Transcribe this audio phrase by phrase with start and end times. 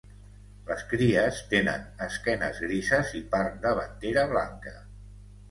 [0.69, 4.77] Les cries tenen esquenes grises i part davantera blanca.